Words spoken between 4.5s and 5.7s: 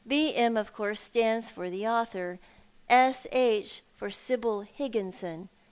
Higginson.